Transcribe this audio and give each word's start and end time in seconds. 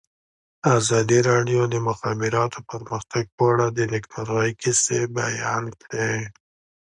ازادي 0.77 1.19
راډیو 1.29 1.61
د 1.67 1.71
د 1.73 1.75
مخابراتو 1.87 2.59
پرمختګ 2.71 3.25
په 3.37 3.43
اړه 3.51 3.65
د 3.71 3.79
نېکمرغۍ 3.91 4.51
کیسې 4.61 4.99
بیان 5.17 5.63
کړې. 5.81 6.15